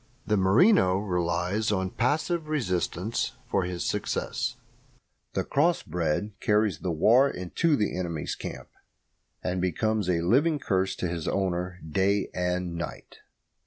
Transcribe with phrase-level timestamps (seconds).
[0.25, 4.55] The merino relies on passive resistance for his success;
[5.33, 8.69] the cross bred carries the war into the enemy's camp,
[9.43, 13.19] and becomes a living curse to his owner day and night.